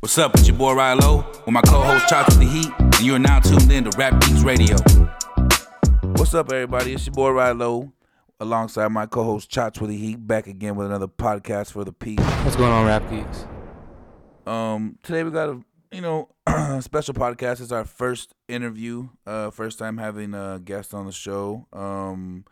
[0.00, 0.34] What's up?
[0.36, 3.70] It's your boy Rilo with my co-host Chach the Heat, and you are now tuned
[3.70, 4.76] in to Rap Geeks Radio.
[6.14, 6.94] What's up, everybody?
[6.94, 7.92] It's your boy Rilo,
[8.40, 12.18] alongside my co-host Chach with the Heat, back again with another podcast for the Peace.
[12.18, 13.44] What's going on, Rap Geeks?
[14.46, 15.60] Um, today we got a
[15.92, 16.30] you know
[16.80, 17.60] special podcast.
[17.60, 21.66] It's our first interview, uh, first time having a guest on the show.
[21.74, 22.46] Um,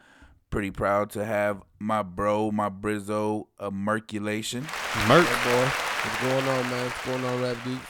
[0.51, 4.63] pretty proud to have my bro, my Brizzo, a Merculation.
[5.07, 5.27] Merc.
[5.45, 5.69] boy.
[6.01, 6.85] What's going on, man?
[6.85, 7.87] What's going on, Rap Geeks?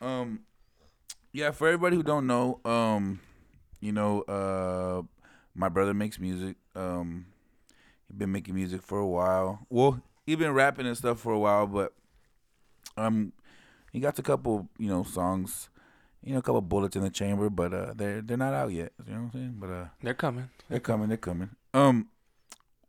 [0.00, 0.40] Um,
[1.32, 3.20] yeah, for everybody who don't know, um,
[3.80, 5.02] you know, uh,
[5.54, 6.56] my brother makes music.
[6.74, 7.26] Um,
[8.08, 9.66] he's been making music for a while.
[9.68, 11.92] Well, he's been rapping and stuff for a while, but
[12.96, 13.32] um,
[13.92, 15.68] he got a couple, you know, songs,
[16.26, 18.92] you know, a couple bullets in the chamber, but uh, they're they're not out yet.
[19.06, 19.56] You know what I'm saying?
[19.58, 20.50] But uh, They're coming.
[20.68, 21.08] they're coming.
[21.08, 21.50] They're coming.
[21.72, 22.08] Um,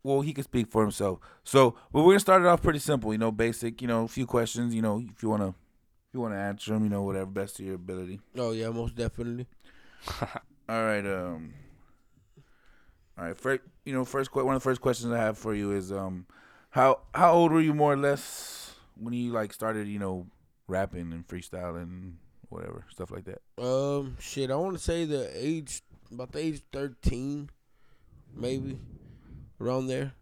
[0.04, 1.20] well, he can speak for himself.
[1.44, 3.14] So, but we're gonna start it off pretty simple.
[3.14, 3.82] You know, basic.
[3.82, 4.74] You know, a few questions.
[4.74, 7.64] You know, if you wanna, if you wanna answer them, you know, whatever best to
[7.64, 8.20] your ability.
[8.36, 9.46] Oh yeah, most definitely.
[10.68, 11.06] All right.
[11.06, 11.54] Um.
[13.18, 13.38] All right.
[13.38, 16.26] First, you know, first one of the first questions I have for you is um,
[16.72, 20.26] how how old were you more or less when you like started, you know,
[20.68, 22.14] rapping and freestyling,
[22.50, 23.42] whatever stuff like that.
[23.64, 25.82] Um, shit, I want to say the age
[26.12, 27.50] about the age thirteen,
[28.36, 28.78] maybe
[29.60, 30.14] around there.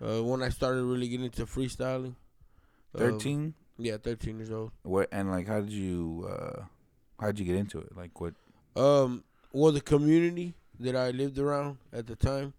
[0.00, 2.14] Uh, when I started really getting into freestyling.
[2.94, 3.54] Um, Thirteen.
[3.78, 4.70] yeah, thirteen years old.
[4.82, 6.62] what and like how did you uh,
[7.20, 7.96] how did you get into it?
[7.96, 8.34] Like what?
[8.76, 12.54] Um, well, the community that I lived around at the time,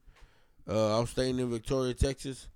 [0.70, 2.50] uh, I was staying in Victoria, Texas.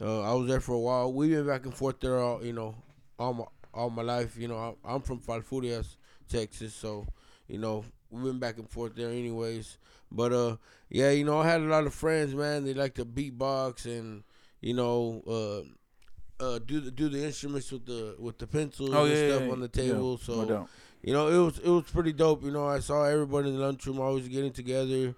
[0.00, 1.12] Uh, I was there for a while.
[1.12, 2.74] We've been back and forth there, all you know,
[3.18, 4.36] all my all my life.
[4.36, 5.96] You know, I, I'm from Falfurrias,
[6.28, 7.06] Texas, so
[7.48, 9.78] you know we've been back and forth there, anyways.
[10.10, 10.56] But uh,
[10.90, 12.64] yeah, you know, I had a lot of friends, man.
[12.64, 14.22] They like to beatbox and
[14.60, 19.04] you know, uh, uh, do the do the instruments with the with the pencils Oh,
[19.04, 20.10] and yeah, stuff yeah, on the table.
[20.12, 20.68] No so
[21.02, 22.44] you know, it was it was pretty dope.
[22.44, 24.86] You know, I saw everybody in the lunchroom always getting together.
[24.86, 25.14] You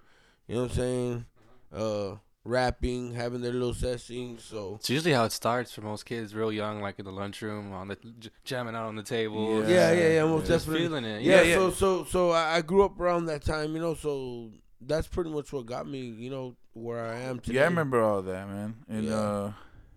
[0.49, 1.27] know what I'm saying?
[1.73, 4.45] Uh, rapping, having their little sessions.
[4.45, 7.73] So It's usually how it starts for most kids, real young, like in the lunchroom,
[7.73, 9.67] on the j- jamming out on the table.
[9.69, 10.87] yeah, yeah, yeah, most Just definitely.
[10.89, 11.23] feeling it.
[11.23, 11.75] Yeah, Yeah, so yeah.
[11.75, 13.75] so so I I grew up around that time.
[13.75, 14.51] You know, so
[14.81, 16.01] that's pretty much what got me.
[16.01, 17.57] You know, where I am today.
[17.57, 18.75] Yeah, I remember all that, man.
[18.89, 19.15] In Yeah.
[19.15, 19.53] uh,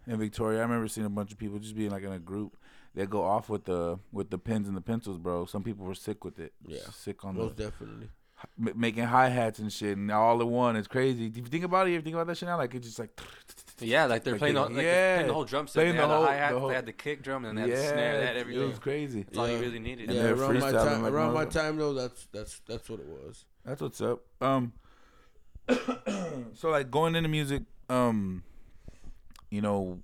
[0.07, 2.55] in Victoria, I remember seeing a bunch of people just being like in a group.
[2.95, 5.45] They go off with the with the pens and the pencils, bro.
[5.45, 6.53] Some people were sick with it.
[6.65, 6.79] Yeah.
[6.93, 8.09] Sick on Most the definitely.
[8.63, 10.75] M- making hi hats and shit, and all in one.
[10.75, 11.27] It's crazy.
[11.27, 13.19] If you think about it, you think about that shit now, like it's just like
[13.79, 15.15] Yeah, like they're Like playing, they- the, like yeah.
[15.15, 15.73] playing the whole drum set.
[15.75, 17.57] Playing They the had the, whole- hi-hat, the whole- they had the kick drum, and
[17.57, 18.69] they yeah, had the snare, they had it everything.
[18.69, 19.23] was crazy.
[19.23, 20.09] That's all you really needed.
[20.09, 21.03] And yeah, around my time.
[21.03, 23.45] like around my time though, that's that's that's what it was.
[23.65, 24.21] That's what's up.
[24.41, 24.73] Um,
[26.53, 28.43] so like going into music, um,
[29.49, 29.99] you know,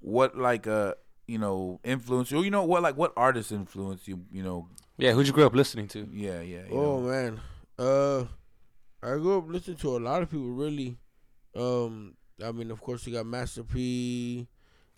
[0.00, 0.94] what like uh,
[1.26, 2.42] you know, influence you?
[2.42, 4.24] You know what like what artists influence you?
[4.30, 4.68] You know,
[4.98, 6.08] Yeah, who'd you grow up listening to?
[6.10, 6.62] yeah, yeah.
[6.70, 7.00] Oh know.
[7.00, 7.40] man,
[7.78, 8.24] uh,
[9.02, 10.48] I grew up listening to a lot of people.
[10.48, 10.96] Really,
[11.54, 14.46] um, I mean, of course, you got Master P,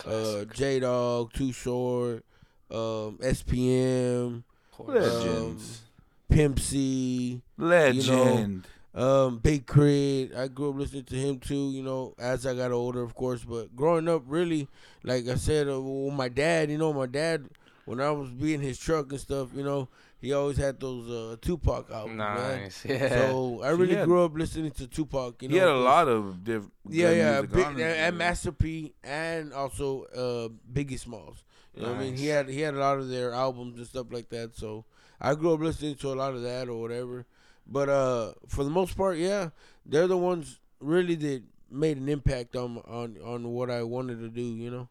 [0.06, 2.25] uh, J Dog, Too Short,
[2.70, 4.44] um, SPM,
[4.78, 5.82] legends,
[6.28, 8.69] Pimp C, legend.
[8.94, 10.32] um, Big Crit.
[10.36, 11.72] I grew up listening to him too.
[11.72, 13.42] You know, as I got older, of course.
[13.44, 14.69] But growing up, really,
[15.03, 16.70] like I said, uh, well, my dad.
[16.70, 17.48] You know, my dad.
[17.88, 19.88] When I was being his truck and stuff, you know,
[20.21, 22.60] he always had those uh, Tupac albums, man.
[22.60, 22.84] Nice.
[22.84, 23.09] Yeah.
[23.09, 25.41] So I really had- grew up listening to Tupac.
[25.43, 26.72] You know, he had a lot of different.
[26.87, 28.19] Yeah, yeah, big, and, and.
[28.19, 31.44] Master P, and also uh, Biggie Smalls.
[31.75, 32.16] You know what I mean?
[32.16, 34.54] He had he had a lot of their albums and stuff like that.
[34.54, 34.84] So
[35.19, 37.25] I grew up listening to a lot of that or whatever.
[37.66, 39.48] But uh, for the most part, yeah,
[39.87, 44.28] they're the ones really that made an impact on on on what I wanted to
[44.28, 44.43] do.
[44.43, 44.88] You know?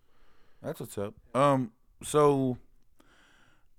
[0.63, 1.13] That's what's up.
[1.36, 2.57] Um, so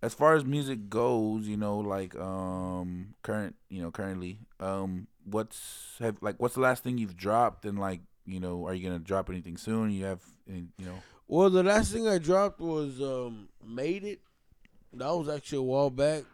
[0.03, 5.97] as far as music goes, you know, like um, current, you know, currently, um, what's
[6.01, 8.99] have like what's the last thing you've dropped, and like, you know, are you gonna
[9.01, 9.91] drop anything soon?
[9.91, 14.21] You have, any, you know, Well, the last thing I dropped was um, "Made It."
[14.93, 16.25] That was actually a while back.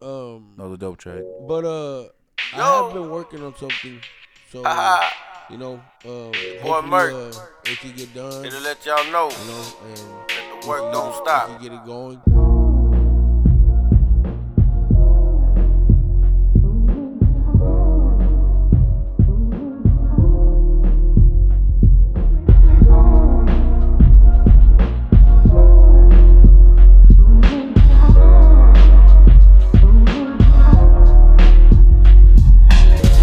[0.00, 1.22] Um, no, the dope track.
[1.46, 2.08] But uh,
[2.54, 4.00] I have been working on something,
[4.50, 4.58] so
[5.50, 5.74] you know,
[6.04, 6.32] um,
[6.62, 7.12] hopefully, Merc.
[7.12, 8.44] uh, it can get done.
[8.44, 11.48] And to let y'all know, You know, and the work we don't stop.
[11.48, 12.37] We can get it going.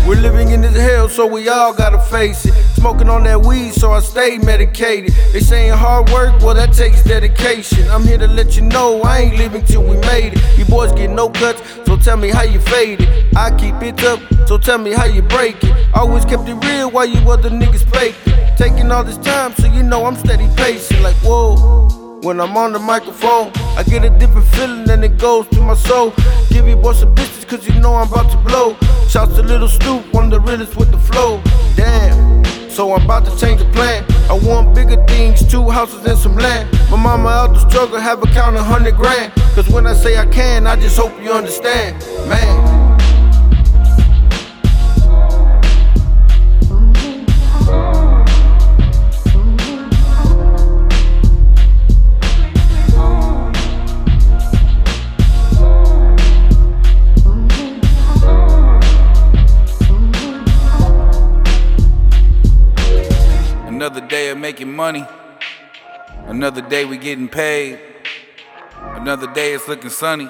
[0.08, 2.54] We're living in this hell so we all gotta face it.
[2.76, 5.12] Smoking on that weed, so I stay medicated.
[5.34, 7.88] They saying hard work, well, that takes dedication.
[7.90, 10.60] I'm here to let you know I ain't leaving till we made it.
[10.60, 13.10] You boys get no cuts, so tell me how you faded.
[13.36, 15.74] I keep it up, so tell me how you break it.
[15.96, 18.58] Always kept it real while you other niggas faked it.
[18.58, 21.02] Taking all this time, so you know I'm steady pacing.
[21.02, 22.05] Like, whoa.
[22.22, 25.76] When I'm on the microphone, I get a different feeling and it goes through my
[25.76, 26.14] soul.
[26.50, 28.76] Give you boys some bitches, cause you know I'm about to blow.
[29.08, 31.42] Shouts to Little Stoop, one of the realest with the flow.
[31.76, 32.44] Damn.
[32.70, 34.04] So I'm about to change the plan.
[34.30, 36.72] I want bigger things, two houses and some land.
[36.90, 39.32] My mama out the struggle, have a count a hundred grand.
[39.54, 42.00] Cause when I say I can, I just hope you understand.
[42.28, 42.85] Man.
[64.06, 65.04] Another day of making money.
[66.28, 67.80] Another day we getting paid.
[68.80, 70.30] Another day it's looking sunny.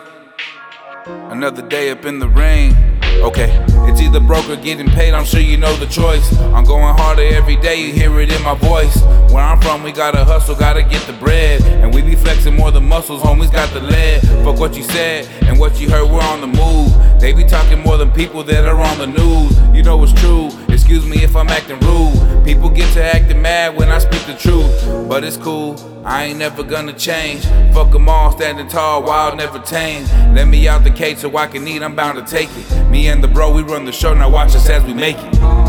[1.06, 2.74] Another day up in the rain.
[3.18, 3.52] Okay,
[3.90, 6.38] it's either broke or getting paid, I'm sure you know the choice.
[6.54, 8.96] I'm going harder every day, you hear it in my voice.
[9.32, 11.62] Where I'm from, we gotta hustle, gotta get the bread.
[11.64, 14.22] And we be flexing more than muscles, homies got the lead.
[14.46, 16.94] Fuck what you said and what you heard, we're on the move.
[17.20, 19.76] They be talking more than people that are on the news.
[19.76, 20.50] You know it's true,
[20.86, 22.46] excuse me if I'm acting rude.
[22.46, 24.70] People get to acting mad when I speak the truth,
[25.10, 25.76] but it's cool.
[26.06, 27.44] I ain't never gonna change.
[27.74, 30.04] Fuck them all, standing tall, wild, never tame.
[30.36, 32.90] Let me out the cage so I can eat, I'm bound to take it.
[32.92, 35.65] Me and the bro, we run the show, now watch us as we make it.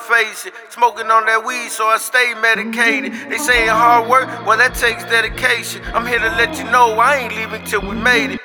[0.00, 0.54] Face it.
[0.70, 3.12] Smoking on that weed, so I stay medicated.
[3.30, 5.82] They saying hard work, well, that takes dedication.
[5.94, 8.40] I'm here to let you know I ain't leaving till we made it.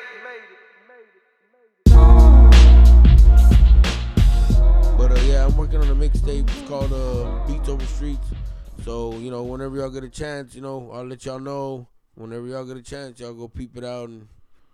[4.98, 8.28] But uh, yeah, I'm working on a mixtape It's called uh, Beats Over Streets.
[8.84, 11.88] So you know, whenever y'all get a chance, you know, I'll let y'all know.
[12.16, 14.28] Whenever y'all get a chance, y'all go peep it out and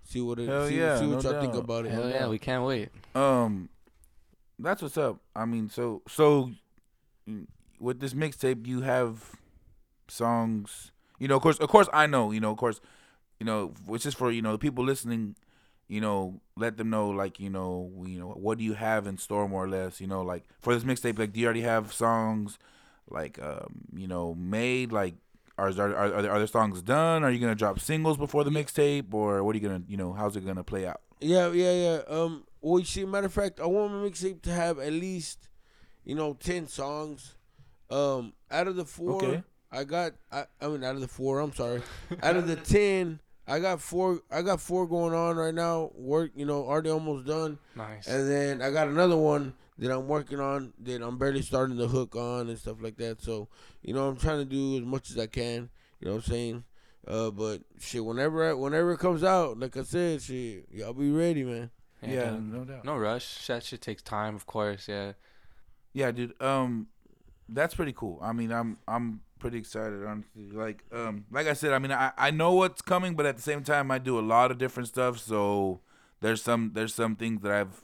[0.03, 1.91] see what it Hell see, yeah, see what no y'all think about it.
[1.91, 2.89] Hell yeah, we can't wait.
[3.15, 3.69] Um,
[4.59, 5.19] that's what's up.
[5.35, 6.51] I mean, so so
[7.79, 9.35] with this mixtape, you have
[10.07, 10.91] songs.
[11.19, 12.31] You know, of course, of course, I know.
[12.31, 12.79] You know, of course,
[13.39, 15.35] you know, which is for you know the people listening.
[15.87, 19.17] You know, let them know like you know, you know, what do you have in
[19.17, 19.99] store more or less.
[19.99, 22.57] You know, like for this mixtape, like do you already have songs
[23.09, 25.15] like um, you know made like.
[25.57, 27.23] Are, are, are, are there, are there songs done?
[27.23, 30.11] Are you gonna drop singles before the mixtape, or what are you gonna, you know,
[30.13, 31.01] how's it gonna play out?
[31.19, 32.01] Yeah, yeah, yeah.
[32.07, 35.49] Um, well, you see, matter of fact, I want my mixtape to have at least,
[36.03, 37.35] you know, ten songs.
[37.89, 39.43] Um, out of the four, Okay.
[39.71, 40.13] I got.
[40.31, 41.81] I, I mean, out of the four, I'm sorry.
[42.23, 44.21] out of the ten, I got four.
[44.31, 45.91] I got four going on right now.
[45.95, 47.57] Work, you know, already almost done.
[47.75, 48.07] Nice.
[48.07, 51.87] And then I got another one that I'm working on that I'm barely starting to
[51.87, 53.21] hook on and stuff like that.
[53.21, 53.47] So,
[53.81, 55.69] you know, I'm trying to do as much as I can.
[55.99, 56.63] You know what I'm saying?
[57.07, 61.09] Uh, but shit, whenever I, whenever it comes out, like I said, shit, y'all be
[61.09, 61.71] ready, man.
[62.05, 62.85] Yeah, uh, no doubt.
[62.85, 63.47] No rush.
[63.47, 64.87] That shit takes time, of course.
[64.87, 65.13] Yeah.
[65.93, 66.39] Yeah, dude.
[66.41, 66.87] Um,
[67.49, 68.19] that's pretty cool.
[68.21, 70.05] I mean, I'm I'm pretty excited.
[70.05, 73.35] Honestly, like um, like I said, I mean, I I know what's coming, but at
[73.35, 75.19] the same time, I do a lot of different stuff.
[75.19, 75.81] So
[76.21, 77.83] there's some there's some things that I've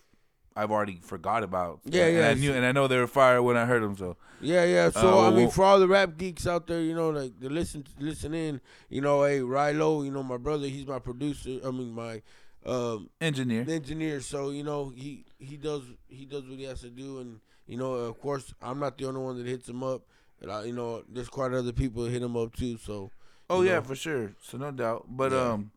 [0.55, 1.81] I've already forgot about.
[1.85, 3.95] Yeah, and yeah, I knew, and I know they were fire when I heard them.
[3.95, 4.89] So Yeah, yeah.
[4.89, 7.49] So Uh, I mean, for all the rap geeks out there, you know, like to
[7.49, 8.61] listen, listen in.
[8.89, 11.59] You know, hey, Rilo, you know, my brother, he's my producer.
[11.63, 12.21] I mean, my
[12.65, 13.65] um, engineer.
[13.67, 14.19] engineer.
[14.21, 17.77] So you know, he he does he does what he has to do, and you
[17.77, 20.03] know, of course, I'm not the only one that hits him up.
[20.49, 22.77] I, you know, there's quite other people that hit him up too.
[22.77, 23.11] So
[23.49, 23.81] Oh yeah, know.
[23.83, 24.33] for sure.
[24.41, 25.05] So no doubt.
[25.09, 25.53] But Yeah.
[25.53, 25.71] um,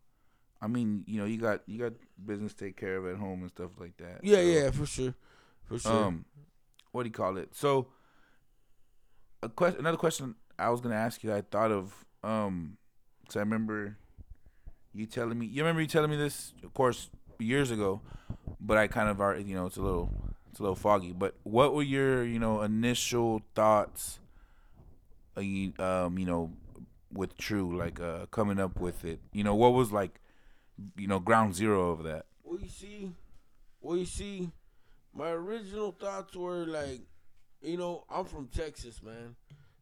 [0.63, 1.93] I mean, you know, you got you got
[2.25, 4.21] business to take care of at home and stuff like that.
[4.23, 5.15] yeah, So, yeah, for sure,
[5.65, 5.93] for sure.
[6.07, 6.25] Um,
[6.93, 7.55] what do you call it?
[7.55, 7.89] So,
[9.43, 11.33] a question, another question I was gonna ask you.
[11.33, 12.77] I thought of, um,
[13.23, 13.97] because I remember
[14.93, 15.47] you telling me.
[15.47, 18.03] You remember you telling me this, of course, years ago,
[18.61, 20.13] but I kind of already, you know, it's a little,
[20.51, 21.13] it's a little foggy.
[21.13, 24.19] But what were your, you know, initial thoughts?
[25.37, 26.53] Uh, you, um, you know,
[27.13, 29.21] with True, like uh, coming up with it.
[29.33, 30.21] You know, what was like,
[30.97, 32.27] you know, ground zero of that.
[32.43, 33.13] Well, you see,
[33.81, 34.51] well, you see,
[35.15, 37.01] my original thoughts were like,
[37.63, 39.37] you know, I'm from Texas, man.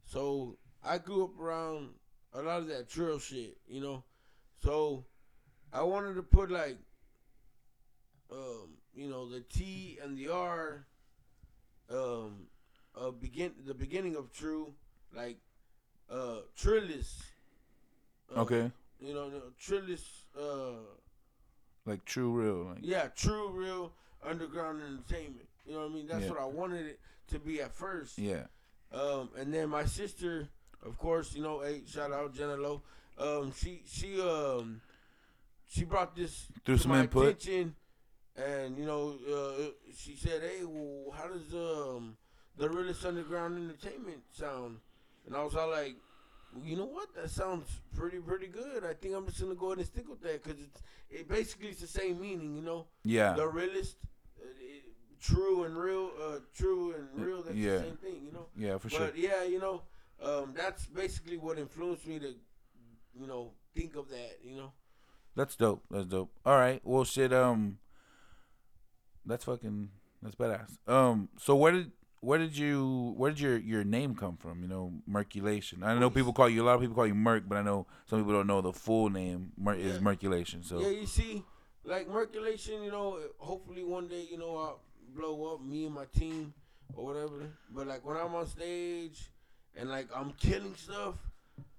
[0.05, 1.91] So I grew up around
[2.35, 4.05] a lot of that trail shit, you know.
[4.63, 5.05] So
[5.73, 6.79] I wanted to put like,
[8.31, 10.85] um, you know, the T and the R,
[11.91, 12.49] um,
[13.01, 14.73] uh, begin the beginning of true,
[15.15, 15.39] like,
[16.11, 17.23] uh, Trillis.
[18.35, 20.03] Uh, Okay, You know, the Trillis.
[20.39, 20.81] Uh,
[21.87, 22.65] like true, real.
[22.75, 25.49] Like, yeah, true, real underground entertainment.
[25.65, 26.07] You know what I mean?
[26.09, 26.31] That's Yeah.
[26.31, 28.19] what I wanted it to be at first.
[28.19, 28.47] yeah.
[28.91, 30.49] Um, and then my sister,
[30.83, 32.83] of course, you know, hey, shout out Jenna Lowe.
[33.19, 34.81] Um, she she um
[35.69, 37.27] she brought this Through some my input.
[37.29, 37.75] attention,
[38.39, 42.17] and you know, uh, she said, "Hey, well, how does um
[42.57, 44.79] the realest underground entertainment sound?"
[45.27, 45.97] And I was all like,
[46.55, 47.15] well, "You know what?
[47.15, 48.85] That sounds pretty pretty good.
[48.85, 51.69] I think I'm just gonna go ahead and stick with that because it's it basically
[51.69, 53.33] it's the same meaning, you know." Yeah.
[53.35, 53.97] the realist,
[54.41, 54.85] uh, it,
[55.21, 57.43] true and real, uh, true and real.
[57.43, 57.79] That's Yeah.
[57.79, 58.47] the same thing, you know.
[58.57, 59.01] Yeah, for sure.
[59.07, 59.83] But yeah, you know,
[60.23, 62.29] um, that's basically what influenced me to,
[63.21, 64.39] you know, think of that.
[64.45, 64.73] You know.
[65.35, 65.85] That's dope.
[65.91, 66.31] That's dope.
[66.47, 66.81] All right.
[66.85, 67.33] Well, shit.
[67.33, 67.79] Um,
[69.29, 69.91] that's fucking.
[70.23, 70.79] That's badass.
[70.89, 71.29] Um.
[71.39, 74.63] So where did where did you where did your your name come from?
[74.63, 75.83] You know, Merculation.
[75.85, 77.87] I know people call you a lot of people call you Merc, but I know
[78.07, 79.53] some people don't know the full name.
[79.57, 80.01] Mer- is Yeah.
[80.01, 80.65] Merculation.
[80.65, 81.45] So Yeah, you see,
[81.85, 84.81] like Merculation, you know, hopefully one day, you know, I'll
[85.15, 86.53] blow up me and my team
[86.95, 87.51] or whatever.
[87.71, 89.31] But like when I'm on stage
[89.77, 91.15] and like I'm killing stuff,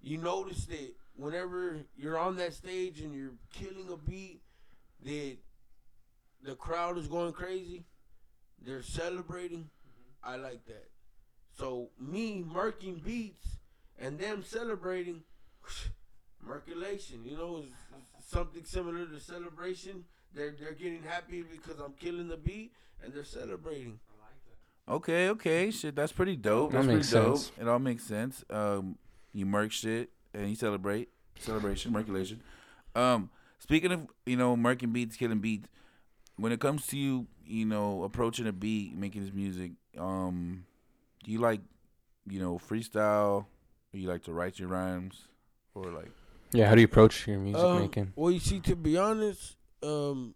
[0.01, 4.41] you notice that whenever you're on that stage and you're killing a beat,
[5.03, 5.37] that
[6.43, 7.85] the crowd is going crazy.
[8.65, 9.69] They're celebrating.
[10.23, 10.89] I like that.
[11.57, 13.57] So me murking beats
[13.97, 15.23] and them celebrating,
[16.47, 20.05] Merculation, you know, is, is something similar to celebration.
[20.33, 22.71] They're they're getting happy because I'm killing the beat
[23.03, 23.99] and they're celebrating.
[24.87, 25.95] okay, okay, shit.
[25.95, 26.71] That's pretty dope.
[26.71, 27.37] That That's makes pretty dope.
[27.37, 27.51] sense.
[27.59, 28.43] It all makes sense.
[28.49, 28.97] Um,
[29.33, 32.39] you Merc shit and you celebrate celebration, Merculation.
[32.95, 33.29] Um,
[33.59, 35.67] speaking of you know Merkin beats, killing beats.
[36.39, 40.65] When it comes to you, you know, approaching a beat, making this music, um,
[41.23, 41.61] do you like,
[42.29, 43.45] you know, freestyle?
[43.91, 45.27] Or you like to write your rhymes,
[45.73, 46.11] or like,
[46.51, 48.13] Yeah, how do you approach your music Um, making?
[48.15, 50.35] Well, you see, to be honest, um,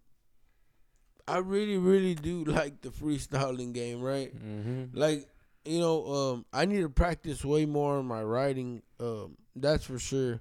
[1.26, 4.34] I really, really do like the freestyling game, right?
[4.34, 4.98] Mm-hmm.
[4.98, 5.28] Like,
[5.64, 8.82] you know, um, I need to practice way more on my writing.
[9.00, 10.40] Um, that's for sure.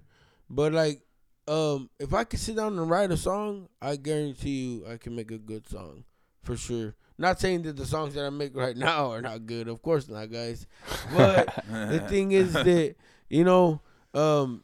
[0.50, 1.02] But like,
[1.48, 5.16] um, if I could sit down and write a song, I guarantee you I can
[5.16, 6.06] make a good song,
[6.42, 6.96] for sure.
[7.18, 10.08] Not saying that the songs that I make right now are not good, of course
[10.08, 10.68] not, guys.
[11.16, 12.96] But the thing is that
[13.30, 13.82] you know,
[14.14, 14.64] um,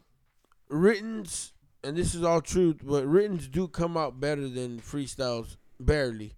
[0.68, 6.34] written's and this is all truth, but written's do come out better than freestyles, barely,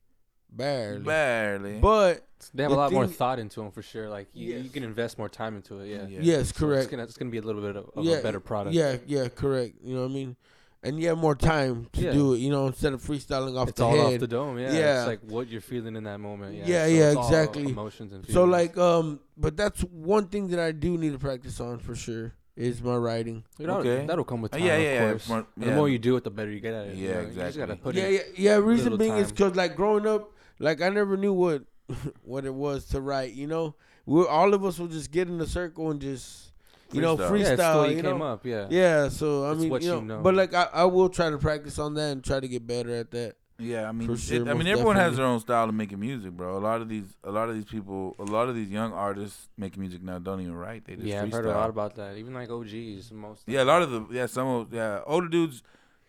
[0.56, 1.04] barely.
[1.04, 1.78] barely?
[1.80, 4.08] But They have the a lot more thought into them for sure.
[4.08, 5.88] Like you, you can invest more time into it.
[5.88, 6.06] Yeah.
[6.08, 6.18] Yeah.
[6.22, 6.90] yes, So it's correct.
[6.90, 8.74] gonna it's gonna be a little bit of, of yeah, a better product.
[8.74, 9.76] Yeah, yeah, correct.
[9.82, 10.36] You know what I mean?
[10.84, 12.10] And you have more time to Yeah.
[12.12, 12.38] do it.
[12.38, 14.14] You know, instead of freestyling off It's the all head.
[14.14, 14.58] off the dome.
[14.58, 14.72] Yeah.
[14.72, 14.98] Yeah.
[15.00, 16.56] It's like what you're feeling in that moment.
[16.56, 16.66] Yeah.
[16.66, 17.62] Yeah, So yeah, exactly.
[17.68, 18.34] Emotions and feelings.
[18.34, 21.94] so like, um, but that's one thing that I do need to practice on for
[21.94, 23.44] sure is my writing.
[23.58, 24.04] You know, Okay.
[24.06, 24.66] that'll come with Uh, time.
[24.66, 25.28] yeah, of yeah, yeah, course.
[25.28, 25.66] more- yeah.
[25.66, 26.96] The more you do it, the better you get at it.
[26.96, 27.20] you Yeah, know?
[27.20, 27.76] You just gotta exactly.
[27.76, 28.56] put yeah, yeah, yeah.
[28.56, 30.31] Reason little being is because like growing up,
[30.62, 31.64] like I never knew what
[32.24, 33.34] what it was to write.
[33.34, 33.74] You know,
[34.06, 36.52] we all of us would just get in a circle and just
[36.92, 37.30] you know Freestyle.
[37.30, 37.38] freestyle.
[37.38, 38.24] Yeah, it's you, you came know?
[38.32, 38.46] up.
[38.46, 38.66] Yeah.
[38.70, 40.20] Yeah, so I It's mean, what you know, you know.
[40.20, 42.94] but like I, I will try to practice on that and try to get better
[42.96, 43.36] at that.
[43.58, 45.74] Yeah, I mean, For it- sure, I mean, most everyone has their own style of
[45.74, 46.56] making music, bro.
[46.56, 49.50] A lot of these, a lot of these people, a lot of these young artists
[49.56, 50.84] making music now don't even write.
[50.84, 52.16] They just Yeah, I've heard a lot about that.
[52.16, 53.44] Even like OGs, most.
[53.46, 55.62] Yeah, a lot of the yeah, some of yeah, older dudes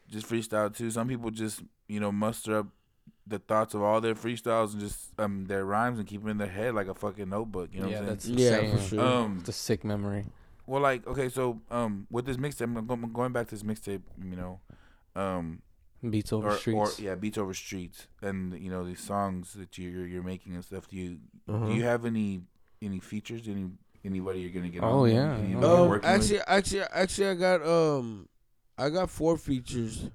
[0.10, 0.89] just freestyle too.
[0.89, 2.67] Some people just you know muster up
[3.25, 6.38] the thoughts of all their freestyles and just um their rhymes and keep them in
[6.38, 7.70] their head like a fucking notebook.
[7.74, 8.38] You know yeah, what I'm that's saying?
[8.39, 8.77] Yeah, insane.
[8.77, 9.00] for sure.
[9.01, 10.25] Um, It's a sick memory.
[10.68, 14.01] well, like okay, so um with this mixtape, I'm going back to this mixtape.
[14.22, 14.60] You know,
[15.15, 15.62] um
[16.10, 17.00] Beats over or, streets.
[17.00, 20.63] or yeah, beats over streets, and you know these songs that you're you're making and
[20.65, 20.89] stuff.
[20.89, 21.65] Do you Uh-huh.
[21.68, 22.42] do you have any
[22.82, 23.48] any features?
[23.48, 23.70] Any
[24.03, 24.84] anybody you're gonna get?
[24.84, 25.10] Oh, on?
[25.12, 25.36] yeah.
[25.38, 26.20] Anybody Oh, Um, working with?
[26.22, 28.27] actually, actually, actually, I got um,
[28.77, 30.10] I got four features.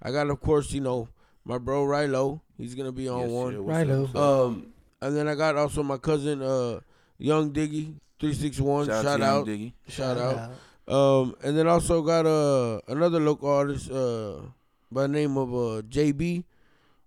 [0.00, 1.08] I got, of course, you know,
[1.44, 2.40] my bro Rilo.
[2.56, 3.52] He's gonna be on Yes, one.
[3.54, 3.58] sir.
[3.60, 4.14] Rilo.
[4.14, 4.66] Um,
[5.00, 6.80] and then I got also my cousin, uh,
[7.18, 8.86] Young Diggy, three six one.
[8.86, 9.72] Shout, Shout, out, out, to Diggy.
[9.88, 10.52] shout out.
[10.86, 14.36] Um, and then also got uh another local artist, uh,
[14.92, 16.44] by the name of uh JB.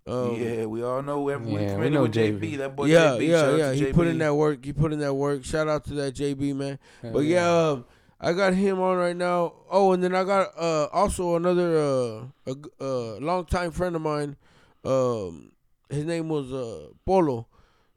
[0.08, 1.22] Um, yeah, we all know.
[1.22, 2.40] We, we, Yeah, we know with JB.
[2.40, 2.58] JB.
[2.60, 3.28] That boy yeah, JB.
[3.28, 3.74] yeah, shout out yeah.
[3.74, 3.94] He JB.
[3.94, 4.64] put in that work.
[4.64, 5.44] He put in that work.
[5.44, 6.80] Shout out to that JB man.
[7.02, 7.86] Hell But yeah, um,
[8.20, 9.54] I got him on right now.
[9.70, 14.02] Oh, and then I got uh, also another uh, a g- uh, longtime friend of
[14.02, 14.36] mine.
[14.84, 15.52] Um,
[15.90, 17.48] his name was uh, Polo.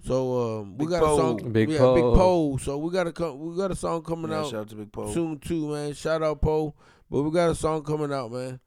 [0.02, 1.14] So um, we Big got Po.
[1.14, 1.52] a song.
[1.52, 1.94] Big yeah, Po.
[1.94, 2.56] Big Po.
[2.58, 4.74] So we got a co- we got a song coming Yeah, out shout out to
[4.76, 5.12] Big Poe.
[5.12, 5.94] soon too, man.
[5.94, 6.74] Shout out Poe.
[7.10, 8.60] But we got a song coming out, man.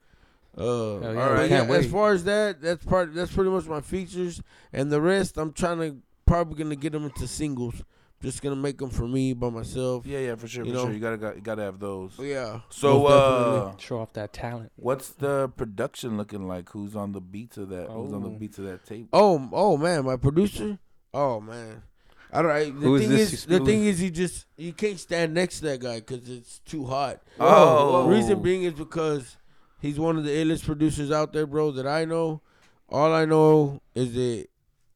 [0.56, 3.14] Uh, yeah, but yeah, as far as that, that's part.
[3.16, 4.42] That's pretty much my features,
[4.72, 7.82] and the rest, I'm trying to probably gonna get them into singles.
[8.24, 10.06] Just gonna make them for me by myself.
[10.06, 10.84] Yeah, yeah, for sure, You for know?
[10.86, 10.94] sure.
[10.94, 12.14] You gotta got, you gotta have those.
[12.16, 12.62] But yeah.
[12.70, 14.72] So, most uh, Show off that talent.
[14.78, 16.70] what's the production looking like?
[16.70, 17.90] Who's on the beats of that?
[17.90, 18.38] Who's on the Oh.
[18.40, 19.10] beats of that tape?
[19.12, 20.80] Oh, oh man, my producer.
[21.14, 21.84] Oh man,
[22.32, 22.52] I don't.
[22.52, 25.34] I, the Who is thing this is, the thing is, you just you can't stand
[25.34, 27.22] next to that guy because it's too hot.
[27.42, 28.08] Oh.
[28.08, 29.36] reason being is because
[29.82, 31.72] he's one of the illest producers out there, bro.
[31.72, 32.42] That I know.
[32.90, 34.48] All I know is that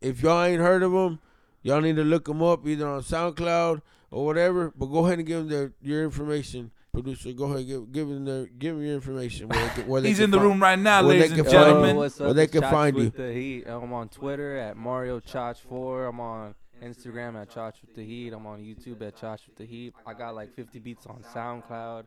[0.01, 1.19] if y'all ain't heard of him,
[1.67, 3.81] y'all need to look them up either on SoundCloud
[4.11, 4.71] or whatever.
[4.75, 7.31] But go ahead and give them their your information, producer.
[7.33, 9.49] Go ahead, give give him their give him your information.
[9.49, 11.39] Where they where they He's can in the room right now, where they ladies can
[11.41, 11.89] and find gentlemen.
[11.95, 12.01] you.
[12.01, 12.35] what's Where up?
[12.35, 13.25] they can Chach find with you.
[13.27, 13.63] The heat.
[13.67, 16.05] I'm on Twitter at Mario Chach Four.
[16.05, 18.33] I'm on Instagram at Chach with the Heat.
[18.33, 19.93] I'm on YouTube at Chach with the Heat.
[20.05, 22.05] I got like 50 beats on SoundCloud.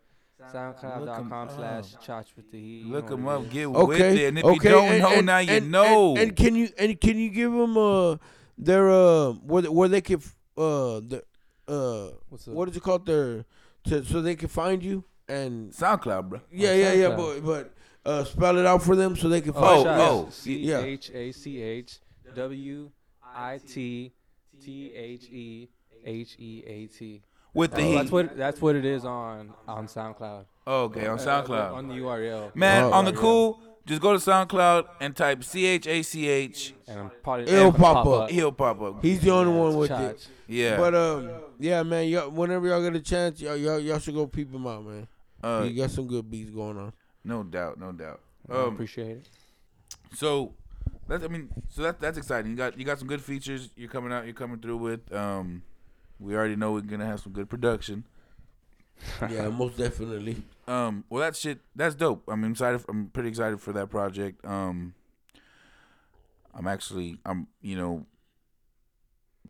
[0.54, 2.04] SoundCloud.com slash up.
[2.04, 2.86] Chach with the Heat.
[2.86, 3.52] Look them up, it is.
[3.52, 4.24] get with Okay.
[4.24, 4.28] it.
[4.28, 4.54] And if okay.
[4.54, 6.10] you don't and, know, and, now you and, know.
[6.10, 8.16] And, and can you and can you give them uh
[8.64, 10.18] their uh where where they can
[10.56, 11.22] uh the
[11.68, 12.54] uh What's up?
[12.54, 13.44] what is it called their
[13.84, 16.40] to, so they can find you and SoundCloud, bro.
[16.52, 17.44] yeah yeah yeah SoundCloud.
[17.44, 17.72] but
[18.04, 19.96] but uh spell it out for them so they can Oh, find Chach.
[19.96, 20.02] you.
[20.02, 20.80] oh, C yeah.
[20.80, 21.98] H A C H
[22.34, 22.90] W
[23.34, 24.12] I T
[24.62, 25.68] T H E
[26.04, 27.22] H E A T.
[27.52, 27.94] With the Oh, heat.
[27.96, 30.44] that's what that's what it is on on SoundCloud.
[30.66, 31.72] Oh, okay, on Uh, SoundCloud.
[31.74, 32.54] on the URL.
[32.54, 33.16] Man, Oh, on the yeah.
[33.18, 33.60] cool,
[33.90, 36.74] just go to SoundCloud and type C H A C H.
[36.88, 38.30] and I'm probably It'll and pop up.
[38.30, 39.02] He'll pop up.
[39.02, 40.10] He's the only one with Chach.
[40.12, 40.28] it.
[40.46, 40.76] Yeah.
[40.78, 44.26] But um yeah man y'all, whenever y'all get a chance y'all y'all, y'all should go
[44.26, 45.06] peep him out man.
[45.42, 46.92] uh, you got some good beats going on.
[47.24, 48.20] no doubt, no doubt.
[48.48, 49.28] I Um, appreciate it.
[50.14, 50.54] so
[51.08, 52.50] that's I mean, so that that's exciting.
[52.52, 53.70] You got you got some good features.
[53.76, 54.24] You're coming out.
[54.24, 55.12] You're coming through with.
[55.12, 55.62] Um,
[56.20, 58.04] we already know we're gonna have some good production.
[59.30, 60.36] Yeah, most definitely.
[60.70, 62.22] Um, well, that shit, that's dope.
[62.28, 62.82] I'm excited.
[62.88, 64.44] I'm pretty excited for that project.
[64.46, 64.94] Um,
[66.54, 68.06] I'm actually, I'm, you know,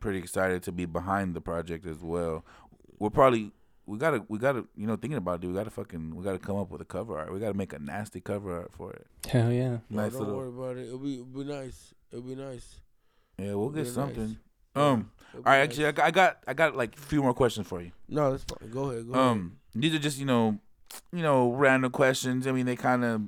[0.01, 2.45] pretty excited to be behind the project as well.
[2.99, 3.53] We're probably,
[3.85, 6.57] we gotta, we gotta, you know, thinking about it, we gotta fucking, we gotta come
[6.57, 7.33] up with a cover art.
[7.33, 9.07] We gotta make a nasty cover art for it.
[9.29, 9.79] Hell yeah.
[9.91, 10.87] No, Nice don't little, worry about it.
[10.87, 11.95] It'll be, it'll be nice.
[12.11, 12.77] It'll be nice.
[13.39, 14.39] yeah, we'll get something.
[14.75, 14.85] nice.
[14.85, 15.65] Um, It'll all right, nice.
[15.69, 17.93] actually, I got, I got, I got like a few more questions for you.
[18.09, 18.71] No, that's fine.
[18.71, 19.07] Go ahead.
[19.13, 20.59] Go Um, these are just you know,
[21.13, 22.47] you know, random questions.
[22.47, 23.23] I mean, they kind of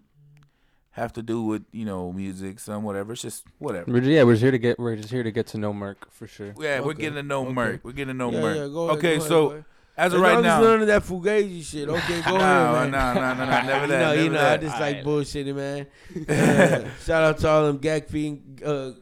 [0.92, 3.12] have to do with you know music, some whatever.
[3.12, 3.90] It's just whatever.
[3.90, 6.10] We're, yeah, we're just here to get we're just here to get to know Merc
[6.10, 6.54] for sure.
[6.58, 7.52] Yeah, we're getting to know okay.
[7.52, 7.84] Merc.
[7.84, 8.42] We're getting to know ahead.
[8.42, 8.56] Merc.
[8.56, 8.98] Yeah, yeah, go ahead.
[8.98, 9.64] okay, go ahead, so go ahead.
[9.96, 11.88] as as of right long as now, none of that fugazi shit.
[11.92, 13.14] Okay, go no, ahead, man.
[13.14, 13.82] no, no, no, no, never that.
[13.82, 14.00] you that.
[14.00, 14.60] know, you never know, I that.
[14.60, 15.86] just like bullshitting, man.
[16.28, 18.92] Uh, shout out to all them gag fiend, uh,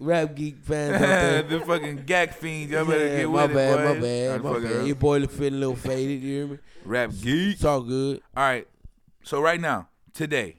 [0.00, 1.42] rap geek fans out there.
[1.42, 2.72] the fucking gag fiends.
[2.72, 4.02] Y'all better Yeah, get my with bad, it, my boys.
[4.02, 4.62] bad, I'm my bad.
[4.72, 4.86] around.
[4.86, 6.22] Your boy look feeling a little faded.
[6.22, 6.58] You hear me?
[6.84, 7.54] Rap geek.
[7.54, 8.20] It's all good.
[8.36, 8.66] All right.
[9.24, 10.56] So right now, today,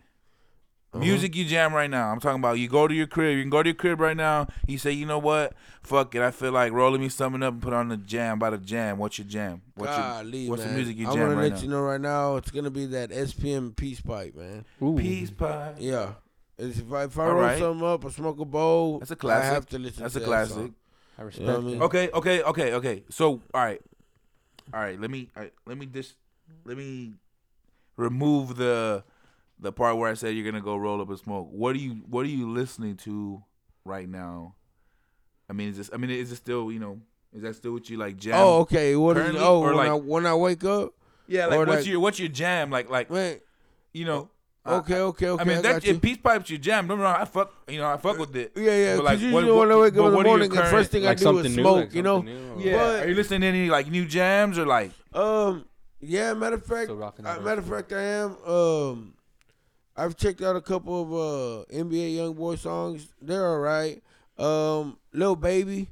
[0.93, 1.03] Uh-huh.
[1.03, 2.11] music you jam right now.
[2.11, 3.37] I'm talking about you go to your crib.
[3.37, 4.47] You can go to your crib right now.
[4.67, 5.53] You say, you know what?
[5.83, 6.21] Fuck it.
[6.21, 8.97] I feel like rolling me something up and put on the jam by the jam.
[8.97, 9.61] What's your jam?
[9.75, 10.71] What's Golly, your what's man.
[10.71, 11.61] the music you jam I'm gonna right let now?
[11.61, 12.35] you know right now.
[12.37, 14.65] It's gonna be that SPM Peace Pipe, man.
[14.81, 14.97] Ooh.
[14.97, 15.75] Peace pie.
[15.79, 16.13] Yeah.
[16.59, 17.57] It's if I, if I All roll right.
[17.57, 19.51] something up or smoke a bowl, That's a classic.
[19.51, 20.53] I have to listen That's to a that classic.
[20.55, 20.75] song.
[21.17, 21.81] I respect You know what I mean?
[21.83, 23.03] Okay, okay, okay, okay.
[23.09, 23.81] So, all right,
[24.73, 24.99] all right.
[24.99, 26.15] Let me, all right, let me just,
[26.65, 27.13] let me
[27.97, 29.03] remove the
[29.61, 31.49] the part where I said you're gonna go roll up and smoke.
[31.51, 33.43] What are you, what are you listening to
[33.83, 34.55] right now?
[35.49, 35.89] I mean, is this?
[35.93, 36.99] I mean, is it still, you know,
[37.33, 38.35] is that still what you like jam?
[38.35, 38.95] Oh, okay.
[38.95, 40.93] What is Oh, when, like- I, when I wake up,
[41.27, 41.47] yeah.
[41.47, 42.69] Like, what's like- your what's your jam?
[42.69, 43.39] Like, like man.
[43.93, 44.29] you know.
[44.67, 45.41] Okay, okay, okay.
[45.41, 45.93] I mean, I that got you.
[45.95, 46.87] if peace pipes your jam.
[46.87, 47.21] Don't get me wrong.
[47.21, 48.51] I fuck, you know, I fuck with it.
[48.55, 48.95] Yeah, yeah.
[48.97, 50.63] But, Because like, usually what- when I wake up in the are your morning, the
[50.65, 51.75] first thing Like I do is new, smoke.
[51.77, 52.21] like you know.
[52.21, 52.77] new, Yeah.
[52.77, 54.91] But- are you listening to any like new jams or like?
[55.13, 55.65] Um.
[56.01, 56.33] Yeah.
[56.33, 56.83] Matter of fact.
[56.85, 58.35] Still uh, matter of fact, I am.
[58.45, 59.13] Um.
[59.95, 63.07] I've checked out a couple of uh NBA YoungBoy songs.
[63.21, 64.03] They're all right.
[64.37, 64.97] Um.
[65.13, 65.87] Lil Baby.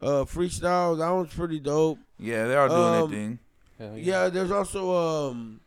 [0.00, 0.24] Uh.
[0.24, 0.96] Freestyle.
[0.98, 1.98] That one's pretty dope.
[2.18, 3.38] Yeah, they are doing Um, their thing.
[3.78, 5.60] Hell Yeah, there's also um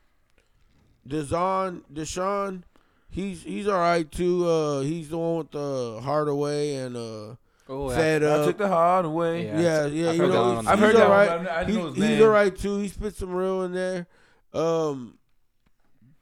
[1.07, 2.63] Deshaun Deshaun.
[3.09, 4.47] He's he's all right too.
[4.47, 7.35] Uh he's the one with the Hardaway and uh
[7.67, 7.95] Oh, yeah.
[7.95, 8.45] Fed I Up.
[8.45, 9.45] took the hard away.
[9.47, 9.59] Yeah.
[9.59, 11.27] yeah, yeah, I've you heard that know, one he's, I've heard he's that all one,
[11.27, 11.43] right.
[11.43, 11.63] but I
[12.03, 12.77] He- he's all right too.
[12.77, 14.05] He spit some real in there.
[14.53, 15.17] Um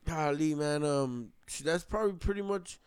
[0.06, 1.30] golly, man, um
[1.64, 2.80] that's probably pretty much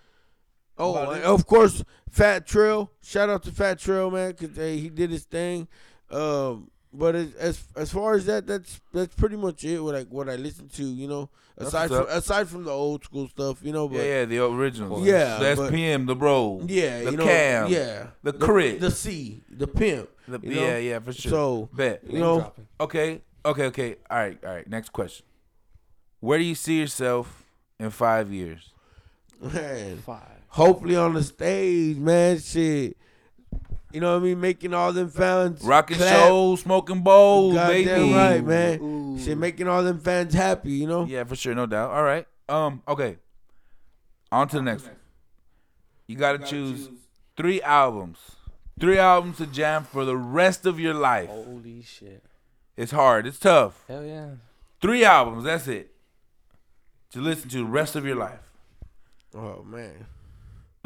[0.78, 2.90] Oh, and of course, Fat Trel.
[3.02, 5.68] Shout out to Fat Trel, man, because he did his thing.
[6.10, 9.80] Um, but as, as as far as that, that's that's pretty much it.
[9.80, 11.28] What I what I listen to, you know,
[11.58, 13.88] aside from aside from the old school stuff, you know.
[13.88, 15.04] But Yeah, yeah, the original.
[15.06, 16.62] Yeah, the but- SPM, the bro.
[16.66, 20.08] yeah, the you know, cam, yeah, the crit, the C, the pimp.
[20.26, 20.60] the, you know?
[20.62, 21.30] yeah, yeah, for sure.
[21.30, 22.02] So Bet.
[22.08, 22.66] you know, dropping.
[22.80, 23.96] Okay, okay, okay.
[24.10, 24.68] All right, all right.
[24.68, 25.24] Next question.
[26.20, 27.44] Where do you see yourself
[27.78, 28.72] in five years?
[29.40, 30.22] Man, Five.
[30.48, 32.38] hopefully on the stage, man.
[32.40, 32.96] Shit,
[33.96, 34.40] you know what I mean?
[34.42, 36.26] Making all them fans Rocking clap.
[36.26, 38.12] shows, smoking bowls, Goddamn baby.
[38.12, 38.78] right, man.
[38.82, 39.18] Ooh.
[39.18, 40.72] Shit, making all them fans happy.
[40.72, 41.06] You know?
[41.06, 41.92] Yeah, for sure, no doubt.
[41.92, 42.26] All right.
[42.46, 42.82] Um.
[42.86, 43.16] Okay.
[44.30, 44.96] On to the next one.
[46.06, 46.90] You gotta choose
[47.38, 48.18] three albums.
[48.78, 51.30] Three albums to jam for the rest of your life.
[51.30, 52.22] Holy shit.
[52.76, 53.26] It's hard.
[53.26, 53.82] It's tough.
[53.88, 54.32] Hell yeah.
[54.82, 55.44] Three albums.
[55.44, 55.90] That's it.
[57.12, 58.40] To listen to the rest of your life.
[59.34, 60.04] Oh man,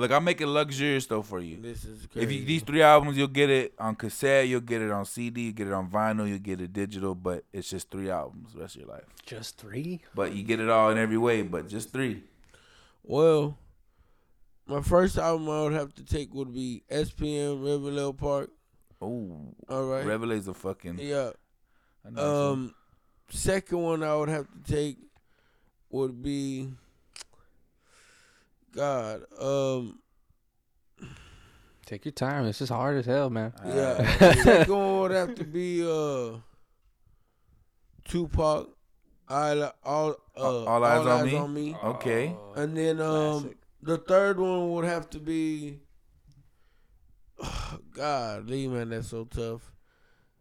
[0.01, 1.59] Look, I'm making luxurious though for you.
[1.61, 2.25] this is crazy.
[2.25, 5.43] If you these three albums, you'll get it on cassette, you'll get it on CD,
[5.43, 8.61] you get it on vinyl, you'll get it digital, but it's just three albums the
[8.61, 9.05] rest of your life.
[9.27, 10.01] Just three?
[10.15, 12.23] But you get it all in every way, but just three.
[13.03, 13.59] well,
[14.67, 18.51] my first album I would have to take would be SPM Reveille Park.
[19.03, 20.05] Oh, All right.
[20.07, 20.99] Reveille's a fucking.
[20.99, 21.33] yeah.
[22.17, 22.75] Um,
[23.29, 24.97] second one I would have to take
[25.91, 26.69] would be
[28.75, 29.23] God.
[29.41, 29.99] Um,
[31.87, 32.45] Take your time.
[32.45, 33.53] This is hard as hell, man.
[33.59, 33.69] some.
[33.77, 34.35] yeah.
[34.43, 36.39] second one would have to be uh
[38.05, 38.69] Tupac.
[39.29, 41.71] I li- all uh, All Eyez on Me?
[41.73, 41.77] me.
[41.83, 42.37] Okay.
[42.57, 43.57] And then um Classic.
[43.83, 45.79] the third one would have to be
[47.95, 49.73] God, Lee man, that's so tough.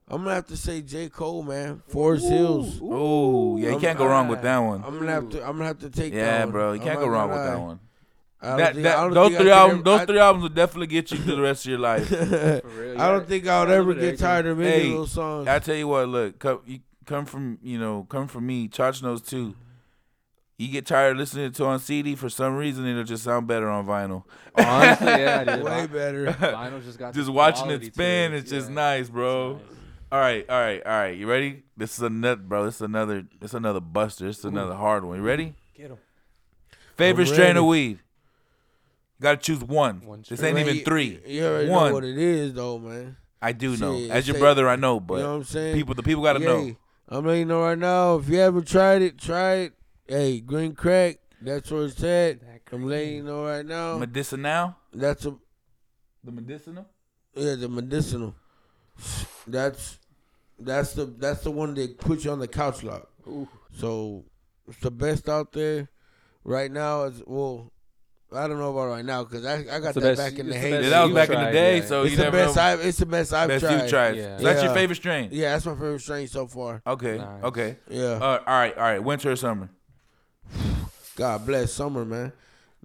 [0.08, 1.10] I'm gonna have to say J.
[1.10, 1.84] Cole, man.
[1.88, 2.80] Forest Hills.
[2.82, 4.84] Oh, yeah, you I'm- can't go wrong with that one.
[4.84, 5.42] I'm gonna have to.
[5.46, 6.14] I'm gonna have to take.
[6.14, 7.80] that Yeah, bro, you can't not go wrong gonna with that one.
[8.42, 11.12] I don't That, think- that- those three albums, those I- three albums will definitely get
[11.12, 12.08] you through the rest of your life.
[12.08, 13.02] For real.
[13.02, 15.48] I don't think I'll ever get tired of any Hey, of those songs.
[15.48, 18.68] I tell you what, look, come, you come from you know, come from me.
[18.70, 19.56] Charge knows too.
[20.58, 23.48] You get tired of listening to it on CD for some reason, it'll just sound
[23.48, 24.24] better on vinyl.
[24.58, 25.64] Oh, honestly, yeah, dude.
[25.64, 26.26] Way better.
[26.40, 28.38] Vinyl just got Just watching it spin, it.
[28.40, 29.54] it's just nice, bro.
[29.54, 29.62] Nice.
[30.12, 31.18] All right, all right, all right.
[31.18, 31.64] You ready?
[31.78, 32.66] This is another, bro.
[32.66, 33.26] This is another.
[33.40, 34.28] This is another buster.
[34.28, 35.18] It's is another hard one.
[35.18, 35.54] You ready?
[35.78, 35.98] Get 'em.
[36.98, 38.00] Favorite strain of weed.
[39.20, 40.02] You gotta choose one.
[40.06, 40.58] One this strain.
[40.58, 41.20] ain't even three.
[41.28, 41.88] You already One.
[41.90, 43.18] know what it is, though, man.
[43.42, 43.96] I do know.
[44.10, 45.76] As your say- brother, I know, but you know what I'm saying?
[45.76, 46.46] people, the people gotta Yay.
[46.46, 46.76] know.
[47.10, 48.16] I'm letting you know right now.
[48.18, 49.74] If you haven't tried it, try it.
[50.08, 51.18] Hey, green crack.
[51.42, 52.40] That's where it's at.
[52.42, 53.98] That I'm letting you know right now.
[53.98, 54.76] Medicinal.
[54.94, 55.36] That's a
[56.24, 56.86] The medicinal.
[57.36, 58.36] yeah, the medicinal.
[59.48, 60.00] That's
[60.60, 63.10] that's the that's the one that puts you on the couch lock.
[63.28, 63.48] Ooh.
[63.74, 64.26] So
[64.68, 65.90] it's the best out there
[66.44, 67.04] right now.
[67.04, 67.72] Is well,
[68.32, 70.48] I don't know about right now because I I got the that best- back in
[70.50, 70.72] the it's the heyday.
[70.78, 71.86] best Yeah, that was you've back in the tried, day, yeah.
[71.86, 72.62] so it's you the never best know.
[72.62, 73.82] I've it's the best I've Best tried.
[73.82, 74.16] you've tried.
[74.18, 74.38] Yeah.
[74.38, 74.74] So that's your Yeah.
[74.76, 75.30] favorite strain.
[75.32, 76.82] Yeah, that's my favorite strain so far.
[76.86, 77.18] Okay.
[77.18, 77.44] Nice.
[77.44, 77.78] Okay.
[77.90, 78.04] Yeah.
[78.06, 78.76] Uh, all right.
[78.78, 79.00] All right.
[79.04, 79.70] Winter or summer?
[81.16, 82.32] God bless summer, man.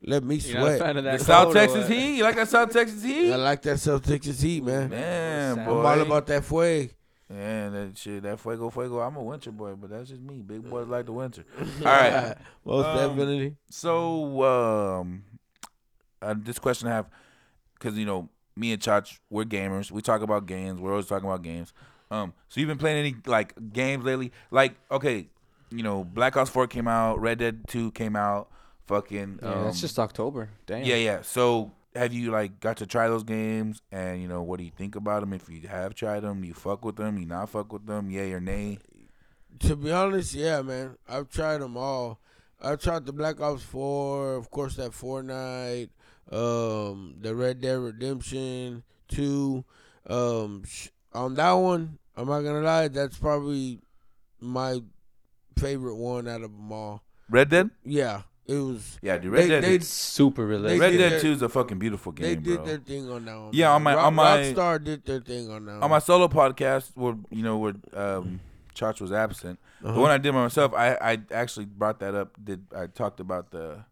[0.06, 0.78] Let me You're not a sweat.
[0.80, 1.90] fan of that The South cold or Texas what?
[1.92, 2.16] Heat.
[2.16, 3.32] You like that South Texas Heat?
[3.32, 4.90] I like that South Texas heat, man.
[4.90, 5.80] Man, I'm boy.
[5.80, 6.92] I'm all about that fuego.
[7.32, 9.00] Yeah, that shit, that fuego, fuego.
[9.00, 10.42] I'm a winter boy, but that's just me.
[10.42, 11.42] Big boys like the winter.
[11.80, 12.36] All right.
[12.66, 13.56] Most Um, definitely.
[13.70, 15.24] So, um,
[16.24, 17.06] uh, this question I have,
[17.74, 19.90] because you know, me and Chach, we're gamers.
[19.90, 20.80] We talk about games.
[20.80, 21.72] We're always talking about games.
[22.10, 24.32] Um, so you've been playing any like games lately?
[24.50, 25.28] Like, okay,
[25.70, 28.48] you know, Black Ops Four came out, Red Dead Two came out.
[28.86, 30.50] Fucking, Yeah, um, that's just October.
[30.66, 30.84] Damn.
[30.84, 31.22] yeah, yeah.
[31.22, 33.80] So have you like got to try those games?
[33.90, 35.32] And you know, what do you think about them?
[35.32, 37.16] If you have tried them, you fuck with them?
[37.16, 38.10] You not fuck with them?
[38.10, 38.78] Yay or nay?
[39.60, 40.96] To be honest, yeah, man.
[41.08, 42.18] I've tried them all.
[42.60, 45.90] I've tried the Black Ops 4, of course, that Fortnite,
[46.30, 49.64] um, the Red Dead Redemption 2.
[50.08, 53.80] Um, sh- on that one, I'm not going to lie, that's probably
[54.40, 54.80] my
[55.58, 57.02] favorite one out of them all.
[57.30, 57.70] Red Dead?
[57.84, 58.98] Yeah, it was.
[59.00, 59.32] Yeah, dude.
[59.32, 59.64] Red They- Dead.
[59.64, 60.80] they- It's super realistic.
[60.80, 62.26] Red Dead their- Two is a fucking beautiful game.
[62.26, 62.66] They did bro.
[62.66, 63.50] their thing on that one.
[63.52, 63.74] Yeah, man.
[63.76, 65.82] on my- Rock- on my- Rockstar did their thing on that one.
[65.84, 68.40] on my solo podcast where you know where um
[68.74, 69.58] Chach was absent.
[69.80, 70.00] The Uh-huh.
[70.00, 72.36] one I did by myself, I I actually brought that up.
[72.44, 73.84] Did I talked about the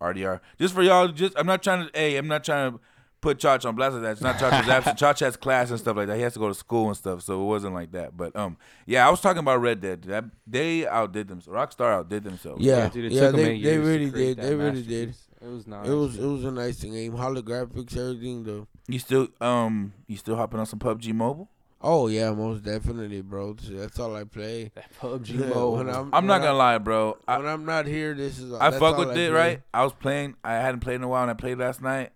[0.00, 1.08] RDR just for y'all?
[1.08, 1.90] Just I'm not trying to.
[1.98, 2.80] Hey, I'm not trying to
[3.20, 4.12] put Chach on blast like that.
[4.12, 4.98] It's not Chach was absent.
[4.98, 6.16] Chach has class and stuff like that.
[6.16, 8.16] He has to go to school and stuff, so it wasn't like that.
[8.16, 10.02] But um, yeah, I was talking about Red Dead.
[10.02, 11.56] That they outdid themselves.
[11.56, 12.64] Rockstar outdid themselves.
[12.64, 14.38] Yeah, dude, it yeah, took 'em they, eight they really did.
[14.38, 15.14] They really did.
[15.42, 15.88] It was nice.
[15.88, 16.82] It was it was a nice.
[16.82, 18.44] Game holographics, everything.
[18.44, 21.48] The You still um you still hopping on some PUBG Mobile?
[21.80, 23.54] Oh yeah, most definitely, bro.
[23.54, 24.70] That's all I play.
[24.74, 25.78] that PUBG Yeah, mode.
[25.78, 27.16] when I'm, I'm not when gonna lie, bro.
[27.26, 28.52] I, I, when I'm not here, this is.
[28.52, 29.28] I fuck with I it, play.
[29.30, 29.62] right?
[29.72, 30.36] I was playing.
[30.44, 32.10] I hadn't played in a while, and I played last night,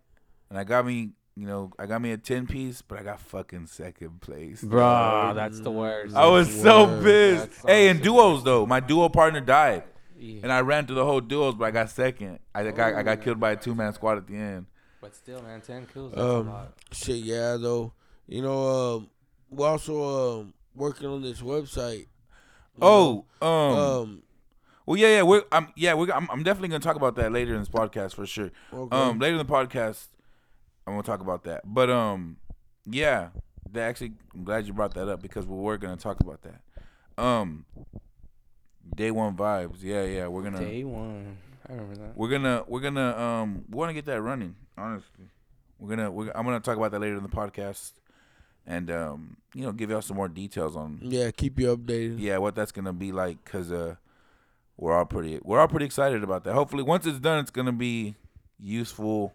[0.50, 3.20] and I got me, you know, I got me a ten piece, but I got
[3.20, 4.62] fucking second place.
[4.62, 6.14] Bro, that's the worst.
[6.14, 7.02] I was so Word.
[7.02, 7.62] pissed.
[7.62, 9.84] That Hey, in duos though, my duo partner died,
[10.18, 10.40] Yeah.
[10.42, 12.38] and I ran through the whole duos, but I got second.
[12.54, 14.66] I got I got killed by a two man squad at the end.
[15.00, 16.72] But still, man, 10 kills, that's Um, a lot.
[16.92, 17.92] Shit, yeah, though.
[18.26, 19.10] You know, um,
[19.54, 22.06] we're also um, working on this website.
[22.80, 24.02] Oh, um, know.
[24.02, 24.22] um,
[24.86, 27.54] Well, yeah, yeah, we're I'm yeah, we're I'm, I'm definitely gonna talk about that later
[27.54, 28.50] in this podcast for sure.
[28.72, 28.96] Okay.
[28.96, 30.08] Um, later in the podcast,
[30.86, 31.62] I'm gonna talk about that.
[31.64, 32.36] But um,
[32.84, 33.28] yeah,
[33.70, 36.60] they actually, I'm glad you brought that up because we were gonna talk about that.
[37.22, 37.64] Um,
[38.94, 41.38] day one vibes, yeah, yeah, we're gonna Day one.
[41.68, 42.16] I remember that.
[42.16, 44.56] we're gonna we're gonna um we want to get that running.
[44.76, 45.30] Honestly,
[45.78, 47.92] we're gonna we're, I'm gonna talk about that later in the podcast,
[48.66, 52.16] and um you know give y'all some more details on yeah, keep you updated.
[52.18, 53.94] yeah what that's gonna be like because uh
[54.76, 56.54] we're all pretty we're all pretty excited about that.
[56.54, 58.16] Hopefully, once it's done, it's gonna be
[58.58, 59.32] useful,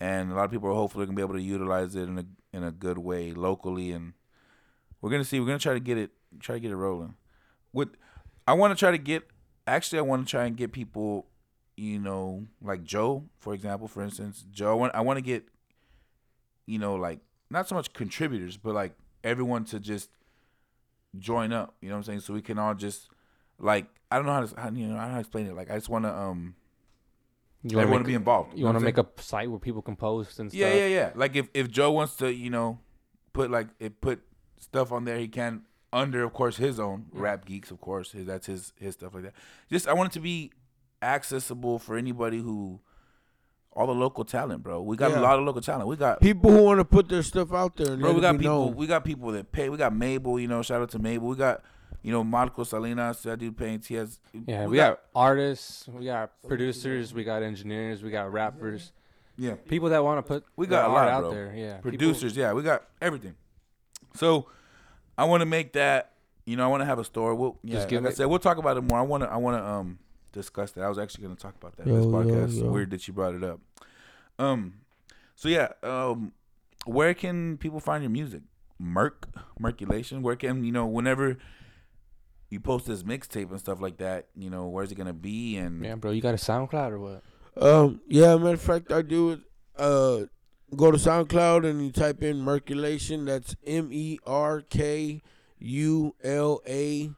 [0.00, 2.24] and a lot of people are hopefully gonna be able to utilize it in a
[2.52, 4.14] in a good way locally, and
[5.00, 5.38] we're gonna see.
[5.38, 7.14] We're gonna try to get it try to get it rolling.
[7.72, 7.90] With
[8.46, 9.22] I want to try to get
[9.66, 11.26] actually I want to try and get people,
[11.76, 14.72] you know, like Joe, for example, for instance, Joe.
[14.72, 15.44] I want I want to get,
[16.66, 17.20] you know, like
[17.52, 20.10] not so much contributors, but like everyone to just
[21.18, 21.74] join up.
[21.80, 22.20] You know what I'm saying?
[22.20, 23.08] So we can all just
[23.58, 25.46] like I don't know how to how, you know I don't know how to explain
[25.46, 25.54] it.
[25.54, 26.54] Like I just want to um
[27.62, 28.58] You want to be involved.
[28.58, 30.58] You want to make a site where people can post and I'm stuff.
[30.60, 31.10] yeah yeah yeah.
[31.14, 32.78] Like if if Joe wants to you know
[33.32, 34.22] put like it put
[34.58, 35.62] stuff on there he can
[35.92, 39.24] under of course his own rap geeks of course his, that's his his stuff like
[39.24, 39.34] that.
[39.70, 40.52] Just I want it to be
[41.02, 42.80] accessible for anybody who
[43.74, 44.82] all the local talent, bro.
[44.82, 45.20] We got Yeah.
[45.20, 45.88] a lot of local talent.
[45.88, 48.66] We got People who want to put their stuff out there Bro, we got people.
[48.66, 48.76] known.
[48.76, 49.68] We got people that pay.
[49.68, 50.38] We got Mabel.
[50.38, 51.28] You know, shout out to Mabel.
[51.28, 51.62] We got,
[52.02, 53.22] you know, Marco Salinas.
[53.22, 53.86] That dude paints.
[53.88, 54.20] He has.
[54.46, 58.92] Yeah, we, got, artists, we got producers, we got engineers, we got rappers,
[59.38, 61.30] yeah people that want to put We got a lot, out bro.
[61.30, 61.54] there.
[61.56, 62.36] Yeah, people- producers.
[62.36, 63.34] Yeah, we got everything.
[64.14, 64.46] So,
[65.16, 66.10] I want to make that.
[66.44, 67.34] You know, I want to have a store.
[67.34, 68.98] We'll, yeah, Just give like I said, we'll talk about it more.
[68.98, 69.30] I want to.
[69.30, 69.98] I want to um
[70.32, 70.82] discuss that.
[70.84, 72.60] I was actually going to talk about that in Yo, this podcast.
[72.60, 72.70] yo.
[72.70, 73.60] Weird that you brought it up.
[74.38, 74.74] Um,
[75.36, 76.32] so yeah, um,
[76.84, 78.42] where can people find your music?
[78.78, 79.28] Merc,
[79.60, 80.22] Merculation.
[80.22, 81.38] Where can you know whenever
[82.50, 84.26] you post this mixtape and stuff like that?
[84.36, 85.56] You know, where's it gonna be?
[85.56, 87.22] And Yeah, bro, you got a SoundCloud or what?
[87.56, 89.40] Um, yeah, matter of fact, I do it.
[89.76, 90.22] Uh,
[90.74, 93.26] go to SoundCloud and you type in Merculation.
[93.26, 95.22] That's M E R K
[95.60, 97.10] U L A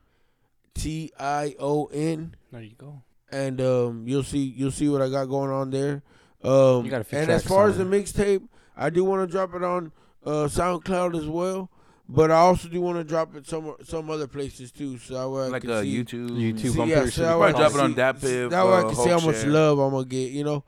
[0.75, 3.03] T I O N, There you go.
[3.33, 6.03] and um, you'll see you'll see what I got going on there.
[6.45, 9.55] Um, You got a and as far as the mixtape, I do want to drop
[9.55, 9.91] it on
[10.25, 11.69] uh, SoundCloud as well.
[12.09, 15.29] But I also do want to drop it some some other places too, so that
[15.29, 16.05] way I like can uh, see.
[16.05, 16.31] YouTube.
[16.31, 18.27] YouTube, See, I'm yeah, pretty so sure that way I probably drop it on see-
[18.29, 19.51] DatPiff, That way I can see how much Share.
[19.51, 20.63] love I'm gonna get, you know.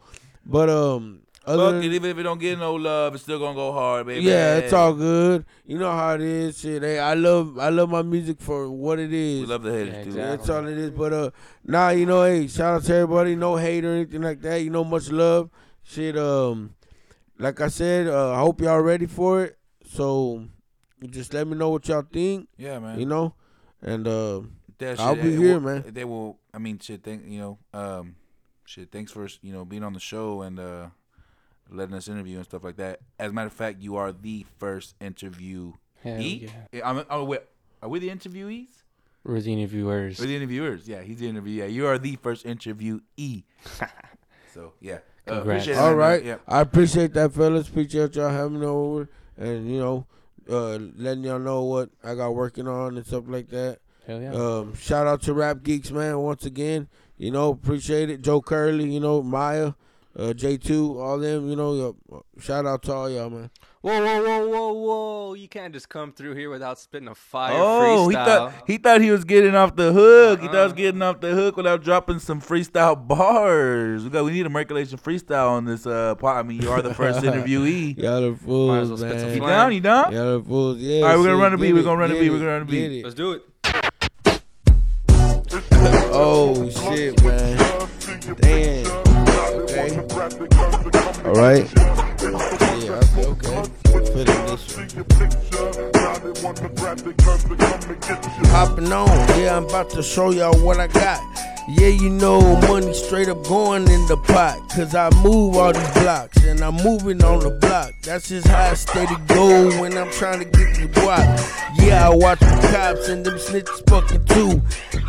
[0.44, 3.54] But um, other Fuck it, even if it don't get no love, it's still gonna
[3.54, 4.24] go hard, baby.
[4.24, 5.44] yeah, it's all good.
[5.64, 6.58] You know how it is.
[6.58, 9.42] Shit, hey, I love I love my music for what it is.
[9.42, 10.06] We love the haters, Yeah, dude.
[10.08, 10.36] exactly.
[10.36, 10.90] That's all it is.
[10.90, 11.30] But uh,
[11.64, 13.36] nah, you know, hey, shout out to everybody.
[13.36, 14.56] No hate or anything like that.
[14.62, 15.50] You know, much love.
[15.84, 16.74] Shit, um,
[17.38, 19.56] like I said, uh, I hope y'all ready for it.
[19.88, 20.44] So,
[21.10, 22.48] just let me know what y'all think.
[22.56, 22.98] Yeah, man.
[22.98, 23.34] You know,
[23.82, 24.40] and uh,
[24.78, 25.84] That I'll shit, be here, will- man.
[25.86, 26.38] They will.
[26.52, 27.04] I mean, shit.
[27.04, 27.58] Thank you know.
[27.72, 28.16] Um,
[28.64, 28.90] shit.
[28.90, 30.86] Thanks for you know being on the show and uh
[31.70, 33.00] letting us interview and stuff like that.
[33.18, 35.72] As a matter of fact, you are the first interview.
[36.02, 36.48] Hell E?
[36.72, 36.88] yeah.
[36.88, 37.40] I'm, oh, wait,
[37.82, 38.68] are we the interviewees?
[39.24, 40.20] We're the interviewers.
[40.20, 40.86] We're the interviewers.
[40.88, 41.62] Yeah, he's the interview.
[41.62, 43.42] Yeah, you are the first interviewee.
[44.54, 45.42] so yeah, uh, Congrats.
[45.66, 45.96] appreciate it, all man.
[45.98, 46.36] right, Yeah.
[46.46, 47.68] I appreciate that, fellas.
[47.68, 50.06] Appreciate y'all having me over, and you know,
[50.48, 53.78] uh, letting y'all know what I got working on and stuff like that.
[54.06, 54.32] Hell yeah.
[54.32, 56.18] Um, shout out to Rap Geeks, man.
[56.20, 56.86] Once again,
[57.18, 58.22] you know, appreciate it.
[58.22, 59.72] Joe Curley, you know, Maya,
[60.18, 61.94] uh, J2, all them, you know.
[62.12, 63.50] Uh, shout out to all y'all, man.
[63.82, 65.34] whoa, whoa, whoa, whoa, whoa!
[65.34, 68.10] You can't just come through here without spitting a fire Oh, freestyle.
[68.10, 70.40] he thought he thought he was getting off the hook.
[70.40, 70.76] He thought he was Uh-uh.
[70.76, 74.04] getting off the hook without dropping some freestyle bars.
[74.04, 76.38] We got we need a Merculation freestyle on this uh pod.
[76.38, 77.98] I mean, you are the first interviewee.
[77.98, 79.34] Y'all the Might as fools, well spit some man.
[79.36, 79.72] You down?
[79.74, 80.12] You down?
[80.12, 81.02] Y'all the fools, yeah.
[81.02, 82.38] All right, we're gonna run a beat, get we're gonna run a beat, it, we're
[82.38, 83.04] gonna run a beat.
[83.04, 83.42] Let's do it.
[86.18, 87.58] Oh, shit, man.
[88.40, 88.95] Damn.
[91.26, 91.68] All right.
[91.74, 93.00] Yeah,
[94.28, 95.95] in this one.
[98.52, 99.08] Hopping on,
[99.40, 101.20] yeah, I'm about to show y'all what I got.
[101.68, 104.56] Yeah, you know, money straight up going in the pot.
[104.70, 107.90] Cause I move all these blocks and I'm moving on the block.
[108.02, 111.26] That's just how I steady go when I'm trying to get the block.
[111.74, 114.62] Yeah, I watch the cops and them snitches fucking too.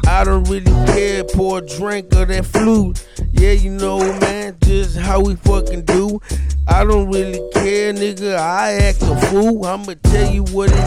[0.08, 3.06] I don't really care, pour a drink of that flute.
[3.34, 6.20] Yeah, you know, man, just how we fucking do.
[6.68, 8.36] I don't really care, nigga.
[8.36, 9.66] I act a fool.
[9.66, 10.87] I'ma tell you what it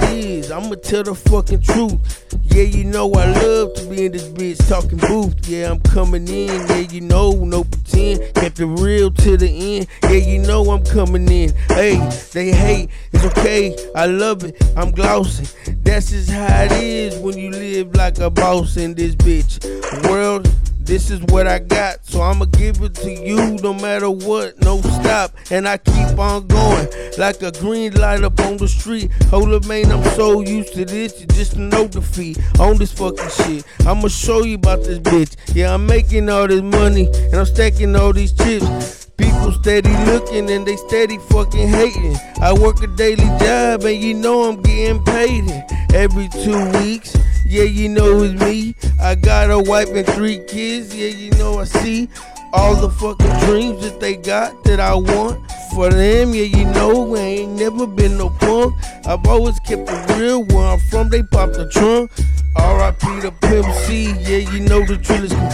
[0.52, 2.26] I'ma tell the fucking truth.
[2.42, 5.48] Yeah, you know I love to be in this bitch talking booth.
[5.48, 6.48] Yeah, I'm coming in.
[6.48, 8.34] Yeah, you know, no pretend.
[8.34, 9.86] Kept it real to the end.
[10.02, 11.54] Yeah, you know I'm coming in.
[11.68, 11.96] Hey,
[12.32, 12.90] they hate.
[13.12, 13.76] It's okay.
[13.94, 14.60] I love it.
[14.76, 15.46] I'm glossing.
[15.82, 19.64] That's just how it is when you live like a boss in this bitch.
[20.08, 20.48] World
[20.90, 24.80] This is what I got, so I'ma give it to you no matter what, no
[24.80, 25.30] stop.
[25.52, 29.12] And I keep on going like a green light up on the street.
[29.26, 33.30] Hold up, man, I'm so used to this, you just know defeat on this fucking
[33.30, 33.64] shit.
[33.86, 35.36] I'ma show you about this bitch.
[35.54, 39.06] Yeah, I'm making all this money and I'm stacking all these chips.
[39.16, 42.16] People steady looking and they steady fucking hating.
[42.42, 45.48] I work a daily job and you know I'm getting paid
[45.94, 47.14] every two weeks.
[47.50, 48.76] Yeah, you know it's me.
[49.02, 50.94] I got a wife and three kids.
[50.94, 52.08] Yeah, you know I see
[52.52, 56.32] all the fucking dreams that they got that I want for them.
[56.32, 58.76] Yeah, you know I ain't never been no punk.
[59.04, 60.44] I've always kept it real.
[60.44, 62.12] Where I'm from, they pop the trunk.
[62.54, 63.22] R.I.P.
[63.22, 64.12] to Pimp C.
[64.20, 65.50] Yeah, you know the trillers can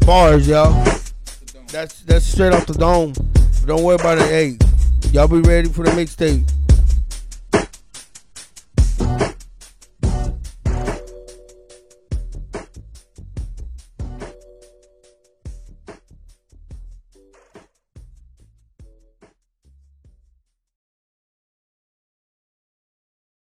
[0.00, 0.04] be.
[0.04, 0.72] Bars, y'all.
[1.68, 3.12] That's that's straight off the dome.
[3.66, 4.24] Don't worry about it.
[4.24, 4.58] Hey,
[5.12, 6.44] y'all be ready for the mixtape.
[8.98, 9.25] Bye.